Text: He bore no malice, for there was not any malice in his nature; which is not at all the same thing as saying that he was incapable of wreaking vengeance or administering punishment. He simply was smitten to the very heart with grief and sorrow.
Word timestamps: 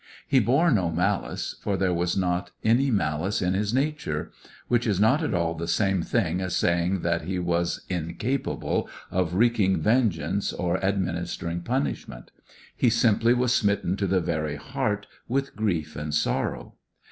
He 0.27 0.39
bore 0.39 0.71
no 0.71 0.89
malice, 0.89 1.57
for 1.61 1.77
there 1.77 1.93
was 1.93 2.17
not 2.17 2.49
any 2.63 2.89
malice 2.89 3.39
in 3.39 3.53
his 3.53 3.71
nature; 3.71 4.31
which 4.67 4.87
is 4.87 4.99
not 4.99 5.21
at 5.21 5.35
all 5.35 5.53
the 5.53 5.67
same 5.67 6.01
thing 6.01 6.41
as 6.41 6.55
saying 6.55 7.01
that 7.01 7.25
he 7.25 7.37
was 7.37 7.85
incapable 7.87 8.89
of 9.11 9.35
wreaking 9.35 9.79
vengeance 9.79 10.53
or 10.53 10.83
administering 10.83 11.61
punishment. 11.61 12.31
He 12.75 12.89
simply 12.89 13.35
was 13.35 13.53
smitten 13.53 13.95
to 13.97 14.07
the 14.07 14.21
very 14.21 14.55
heart 14.55 15.05
with 15.27 15.55
grief 15.55 15.95
and 15.95 16.11
sorrow. 16.15 16.73